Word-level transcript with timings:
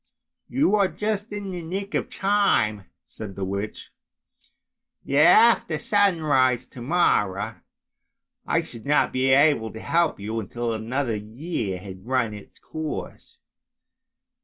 "You 0.57 0.73
are 0.77 0.87
just 0.87 1.31
in 1.31 1.51
the 1.51 1.61
nick 1.61 1.93
of 1.93 2.09
time," 2.09 2.85
said 3.05 3.35
the 3.35 3.45
witch," 3.45 3.91
after 5.15 5.77
sunrise 5.77 6.65
to 6.69 6.81
morrow 6.81 7.57
I 8.47 8.63
should 8.63 8.87
not 8.87 9.13
be 9.13 9.27
able 9.29 9.71
to 9.71 9.79
help 9.79 10.19
you 10.19 10.39
until 10.39 10.73
another 10.73 11.15
year 11.15 11.77
had 11.77 12.07
run 12.07 12.33
its 12.33 12.57
course. 12.57 13.37